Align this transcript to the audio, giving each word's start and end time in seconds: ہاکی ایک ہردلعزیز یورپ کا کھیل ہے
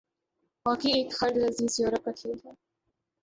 ہاکی 0.65 0.89
ایک 0.93 1.09
ہردلعزیز 1.19 1.73
یورپ 1.79 2.03
کا 2.05 2.11
کھیل 2.11 2.37
ہے 2.45 2.51